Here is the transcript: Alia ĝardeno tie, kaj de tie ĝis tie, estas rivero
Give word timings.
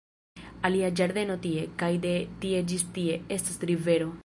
Alia 0.69 0.89
ĝardeno 0.99 1.35
tie, 1.43 1.67
kaj 1.83 1.91
de 2.07 2.15
tie 2.45 2.65
ĝis 2.73 2.89
tie, 2.99 3.21
estas 3.39 3.63
rivero 3.73 4.13